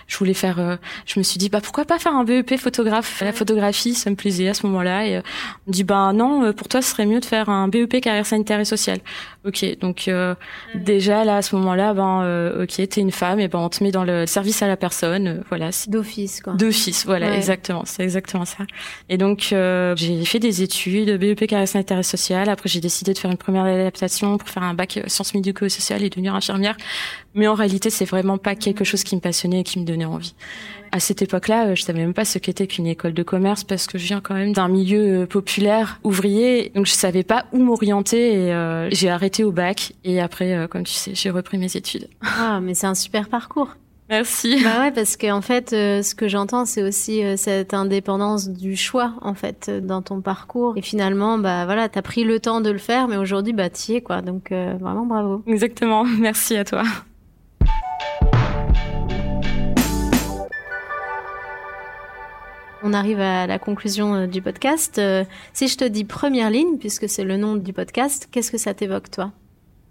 je 0.07 0.19
voulais 0.19 0.35
faire. 0.35 0.79
je 1.07 1.19
me 1.19 1.25
suis 1.25 1.39
dit 1.39 1.49
bah 1.49 1.61
pourquoi 1.61 1.85
pas 1.85 1.99
faire 1.99 2.15
un 2.15 2.25
BEP 2.25 2.57
photographe? 2.59 3.21
La 3.23 3.33
photographie, 3.33 3.95
ça 3.95 4.11
me 4.11 4.17
plaisait 4.17 4.49
à 4.49 4.55
ce 4.55 4.67
moment-là. 4.67 5.07
Et 5.07 5.19
on 5.19 5.23
me 5.69 5.73
dit 5.73 5.85
bah 5.85 6.13
non, 6.13 6.22
pour 6.57 6.69
toi, 6.69 6.83
ce 6.83 6.91
serait 6.91 7.07
mieux 7.07 7.21
de 7.21 7.25
faire 7.25 7.49
un 7.49 7.69
BEP 7.69 8.01
carrière 8.01 8.27
sanitaire 8.27 8.61
et 8.61 8.65
sociale. 8.65 8.99
Ok, 9.45 9.65
donc 9.81 10.07
euh, 10.07 10.37
déjà 10.77 11.25
là 11.25 11.39
à 11.39 11.43
ce 11.43 11.57
moment-là, 11.57 11.95
ben 11.95 12.23
euh, 12.23 12.63
ok, 12.63 12.89
t'es 12.89 13.01
une 13.01 13.11
femme 13.11 13.41
et 13.41 13.49
ben 13.49 13.59
on 13.59 13.69
te 13.69 13.83
met 13.83 13.91
dans 13.91 14.05
le 14.05 14.25
service 14.25 14.63
à 14.63 14.69
la 14.69 14.77
personne, 14.77 15.27
euh, 15.27 15.41
voilà. 15.49 15.71
D'office 15.89 16.41
quoi. 16.41 16.53
D'office, 16.53 17.05
voilà, 17.07 17.35
exactement, 17.35 17.83
c'est 17.85 18.05
exactement 18.05 18.45
ça. 18.45 18.65
Et 19.09 19.19
donc 19.19 19.49
euh, 19.53 19.97
j'ai 19.97 20.25
fait 20.25 20.39
des 20.39 20.63
études 20.63 21.19
BEP 21.19 21.49
carrière 21.49 21.67
sanitaire 21.67 21.99
et 21.99 22.05
sociale. 22.05 22.49
Après 22.51 22.69
j'ai 22.69 22.81
décidé 22.81 23.15
de 23.15 23.19
faire 23.19 23.33
une 23.33 23.37
première 23.37 23.65
adaptation 23.65 24.39
pour 24.39 24.49
faire 24.49 24.63
un 24.63 24.75
bac 24.75 25.01
sciences 25.09 25.35
médico-sociales 25.35 26.05
et 26.05 26.09
devenir 26.09 26.37
infirmière. 26.37 26.77
Mais 27.35 27.49
en 27.49 27.55
réalité 27.55 27.91
c'est 27.91 28.05
vraiment 28.05 28.39
pas 28.39 28.55
quelque 28.55 28.85
chose 28.85 29.03
qui 29.03 29.17
me 29.17 29.21
passionnait 29.21 29.61
et 29.61 29.65
qui 29.65 29.81
me 29.81 29.85
donnait 29.85 30.05
envie 30.05 30.35
à 30.93 31.01
cette 31.01 31.23
époque-là, 31.23 31.69
euh, 31.69 31.75
je 31.75 31.83
savais 31.83 32.01
même 32.01 32.13
pas 32.13 32.27
ce 32.27 32.39
qu'était 32.39 32.67
qu'une 32.67 32.87
école 32.87 33.15
de 33.15 33.23
commerce 33.23 33.65
parce 33.65 33.87
que 33.87 33.97
je 33.97 34.05
viens 34.05 34.21
quand 34.21 34.35
même 34.35 34.53
d'un 34.53 34.69
milieu 34.69 35.23
euh, 35.23 35.27
populaire, 35.27 35.99
ouvrier, 36.05 36.71
donc 36.75 36.85
je 36.85 36.93
savais 36.93 37.23
pas 37.23 37.47
où 37.53 37.59
m'orienter 37.59 38.35
et 38.35 38.53
euh, 38.53 38.91
j'ai 38.91 39.09
arrêté 39.09 39.32
au 39.41 39.53
bac 39.53 39.95
et 40.05 40.21
après, 40.21 40.69
comme 40.71 40.85
tu 40.85 40.95
sais, 40.95 41.15
j'ai 41.15 41.31
repris 41.31 41.59
mes 41.59 41.77
études. 41.77 42.09
Ah, 42.23 42.61
mais 42.63 42.75
c'est 42.75 42.87
un 42.87 42.95
super 42.95 43.29
parcours. 43.29 43.77
Merci. 44.11 44.63
Bah 44.63 44.81
ouais, 44.81 44.91
parce 44.91 45.17
qu'en 45.17 45.41
fait, 45.41 45.71
ce 45.71 46.15
que 46.15 46.29
j'entends, 46.29 46.67
c'est 46.67 46.83
aussi 46.83 47.23
cette 47.39 47.73
indépendance 47.73 48.49
du 48.51 48.77
choix, 48.77 49.15
en 49.23 49.33
fait, 49.33 49.71
dans 49.71 50.03
ton 50.03 50.21
parcours. 50.21 50.75
Et 50.77 50.83
finalement, 50.83 51.39
bah 51.39 51.65
voilà, 51.65 51.89
t'as 51.89 52.03
pris 52.03 52.25
le 52.25 52.39
temps 52.39 52.61
de 52.61 52.71
le 52.71 52.79
faire, 52.79 53.09
mais 53.09 53.17
aujourd'hui, 53.17 53.55
bah 53.55 53.71
t'y 53.71 53.95
es, 53.95 54.01
quoi. 54.03 54.21
Donc 54.21 54.51
vraiment, 54.51 55.07
bravo. 55.07 55.43
Exactement. 55.47 56.05
Merci 56.19 56.57
à 56.57 56.65
toi. 56.65 56.83
On 62.85 62.93
arrive 62.93 63.21
à 63.21 63.47
la 63.47 63.59
conclusion 63.61 64.15
euh, 64.15 64.27
du 64.27 64.43
podcast. 64.43 64.99
Euh, 64.99 65.25
si 65.53 65.69
je 65.69 65.77
te 65.77 65.85
dis 65.85 66.05
première 66.05 66.51
ligne, 66.51 66.79
puisque 66.79 67.09
c'est 67.09 67.23
le 67.23 67.37
nom 67.37 67.55
du 67.55 67.73
podcast, 67.73 68.29
qu'est-ce 68.31 68.51
que 68.51 68.59
ça 68.59 68.75
t'évoque, 68.75 69.11
toi? 69.11 69.31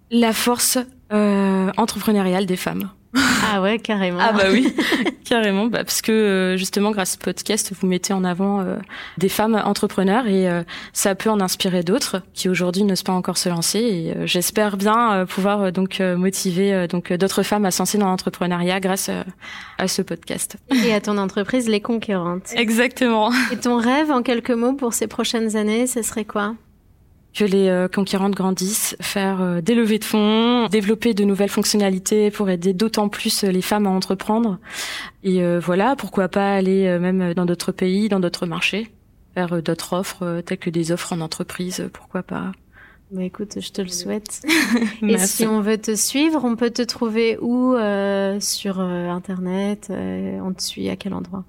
La 0.10 0.34
force 0.34 0.78
euh, 1.14 1.72
entrepreneuriale 1.78 2.46
des 2.46 2.58
femmes. 2.58 2.90
Ah 3.44 3.62
ouais, 3.62 3.80
carrément. 3.80 4.20
ah 4.22 4.32
bah 4.34 4.46
oui, 4.52 4.74
carrément, 5.26 5.68
bah, 5.68 5.84
parce 5.84 6.02
que 6.02 6.12
euh, 6.12 6.58
justement 6.58 6.92
grâce 6.92 7.16
au 7.16 7.24
podcast, 7.24 7.74
vous 7.80 7.88
mettez 7.88 8.14
en 8.14 8.24
avant 8.24 8.62
euh, 8.62 8.78
des 9.18 9.30
femmes 9.30 9.62
entrepreneurs 9.64 10.28
et 10.28 10.50
euh, 10.50 10.64
ça 10.94 11.16
peut 11.16 11.30
en 11.30 11.40
inspirer 11.40 11.84
d'autres 11.84 12.22
qui 12.34 12.50
aujourd'hui 12.50 12.84
n'osent 12.84 13.04
pas 13.04 13.14
encore 13.14 13.38
se 13.38 13.50
lancer. 13.50 13.80
Et 13.80 14.28
j'espère 14.28 14.78
bien 14.78 15.26
pouvoir 15.28 15.72
donc 15.72 16.00
motiver 16.00 16.88
donc 16.88 17.12
d'autres 17.14 17.44
femmes 17.44 17.66
à 17.66 17.72
se 17.72 17.80
lancer 17.80 17.98
dans 17.98 18.08
l'entrepreneuriat 18.08 18.80
grâce 18.80 19.10
à 19.78 19.88
ce 19.88 20.02
podcast. 20.02 20.58
Et 20.86 20.94
à 20.94 21.02
ton 21.02 21.18
entreprise, 21.18 21.68
les 21.68 21.82
conquérantes. 21.82 22.54
Exactement. 22.56 23.32
Et 23.52 23.58
ton 23.58 23.78
rêve, 23.78 24.12
en 24.12 24.22
quelques 24.22 24.52
mots, 24.52 24.74
pour 24.74 24.94
ces 24.94 25.08
prochaines 25.08 25.56
années, 25.56 25.88
ce 25.88 26.02
serait 26.02 26.26
quoi? 26.26 26.56
Que 27.34 27.46
les 27.46 27.70
euh, 27.70 27.88
conquérantes 27.88 28.34
grandissent, 28.34 28.96
faire 29.00 29.42
euh, 29.42 29.62
des 29.62 29.76
levées 29.76 30.00
de 30.00 30.04
fonds, 30.04 30.68
développer 30.68 31.14
de 31.14 31.24
nouvelles 31.24 31.50
fonctionnalités 31.50 32.30
pour 32.30 32.50
aider 32.50 32.74
d'autant 32.74 33.10
plus 33.10 33.44
euh, 33.44 33.52
les 33.52 33.62
femmes 33.62 33.88
à 33.88 33.90
entreprendre. 33.90 34.60
Et 35.24 35.42
voilà, 35.60 35.96
pourquoi 35.96 36.30
pas 36.30 36.56
aller 36.56 36.98
même 36.98 37.36
dans 37.36 37.46
d'autres 37.46 37.72
pays, 37.72 38.10
dans 38.10 38.20
d'autres 38.20 38.48
marchés, 38.48 38.90
faire 39.36 39.62
d'autres 39.62 39.94
offres 39.94 40.42
telles 40.44 40.58
que 40.58 40.72
des 40.72 40.92
offres 40.92 41.14
en 41.14 41.22
entreprise, 41.22 41.88
pourquoi 41.94 42.24
pas. 42.24 42.52
Bah 43.12 43.24
écoute, 43.24 43.60
je 43.60 43.72
te 43.72 43.84
le 43.84 43.88
souhaite. 43.90 44.42
Et 45.04 45.20
si 45.20 45.46
on 45.46 45.62
veut 45.62 45.78
te 45.78 45.96
suivre, 45.96 46.44
on 46.44 46.56
peut 46.56 46.72
te 46.72 46.82
trouver 46.82 47.38
où 47.40 47.76
sur 48.40 48.80
internet 48.80 49.92
On 49.92 50.54
te 50.54 50.64
suit 50.64 50.90
à 50.90 50.96
quel 50.96 51.14
endroit? 51.14 51.46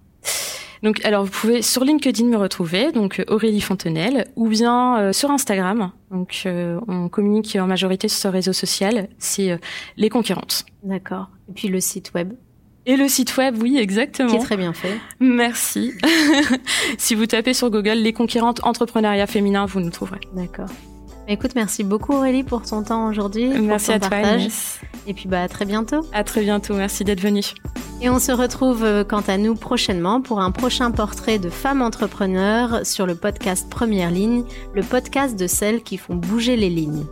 Donc, 0.82 1.04
alors 1.04 1.24
vous 1.24 1.30
pouvez 1.30 1.62
sur 1.62 1.84
LinkedIn 1.84 2.26
me 2.26 2.36
retrouver, 2.36 2.90
donc 2.92 3.22
Aurélie 3.28 3.60
Fontenelle, 3.60 4.26
ou 4.34 4.48
bien 4.48 4.98
euh, 4.98 5.12
sur 5.12 5.30
Instagram. 5.30 5.92
Donc, 6.10 6.42
euh, 6.46 6.80
on 6.88 7.08
communique 7.08 7.56
en 7.60 7.66
majorité 7.66 8.08
sur 8.08 8.18
ce 8.18 8.28
réseau 8.28 8.52
social. 8.52 9.08
C'est 9.18 9.52
euh, 9.52 9.58
les 9.96 10.08
conquérantes. 10.08 10.64
D'accord. 10.82 11.28
Et 11.48 11.52
puis 11.52 11.68
le 11.68 11.80
site 11.80 12.12
web. 12.14 12.32
Et 12.84 12.96
le 12.96 13.06
site 13.06 13.36
web, 13.36 13.56
oui, 13.62 13.78
exactement. 13.78 14.28
Qui 14.28 14.36
est 14.36 14.40
très 14.40 14.56
bien 14.56 14.72
fait. 14.72 14.98
Merci. 15.20 15.92
si 16.98 17.14
vous 17.14 17.26
tapez 17.26 17.54
sur 17.54 17.70
Google 17.70 17.98
les 17.98 18.12
conquérantes 18.12 18.60
entrepreneuriat 18.64 19.28
féminin, 19.28 19.66
vous 19.66 19.80
nous 19.80 19.90
trouverez. 19.90 20.20
D'accord. 20.34 20.68
Écoute, 21.28 21.52
merci 21.54 21.84
beaucoup 21.84 22.14
Aurélie 22.14 22.42
pour 22.42 22.62
ton 22.62 22.82
temps 22.82 23.06
aujourd'hui. 23.06 23.46
Merci 23.46 23.92
à 23.92 24.00
toi. 24.00 24.18
Et 25.06 25.14
puis 25.14 25.28
bah 25.28 25.42
à 25.42 25.48
très 25.48 25.64
bientôt. 25.64 26.00
À 26.12 26.24
très 26.24 26.40
bientôt. 26.40 26.74
Merci 26.74 27.04
d'être 27.04 27.20
venue. 27.20 27.44
Et 28.04 28.10
on 28.10 28.18
se 28.18 28.32
retrouve 28.32 28.82
euh, 28.82 29.04
quant 29.04 29.22
à 29.28 29.38
nous 29.38 29.54
prochainement 29.54 30.20
pour 30.20 30.40
un 30.40 30.50
prochain 30.50 30.90
portrait 30.90 31.38
de 31.38 31.50
femmes 31.50 31.82
entrepreneurs 31.82 32.84
sur 32.84 33.06
le 33.06 33.14
podcast 33.14 33.70
Première 33.70 34.10
Ligne, 34.10 34.42
le 34.74 34.82
podcast 34.82 35.38
de 35.38 35.46
celles 35.46 35.84
qui 35.84 35.98
font 35.98 36.16
bouger 36.16 36.56
les 36.56 36.68
lignes. 36.68 37.04